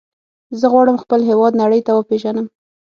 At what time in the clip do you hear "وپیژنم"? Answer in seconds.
1.93-2.45